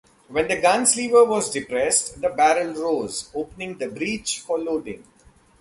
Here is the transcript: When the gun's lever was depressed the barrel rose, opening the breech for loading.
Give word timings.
When 0.29 0.47
the 0.47 0.59
gun's 0.59 0.95
lever 0.97 1.25
was 1.25 1.51
depressed 1.51 2.19
the 2.21 2.29
barrel 2.29 2.73
rose, 2.73 3.29
opening 3.35 3.77
the 3.77 3.87
breech 3.87 4.39
for 4.39 4.57
loading. 4.57 5.03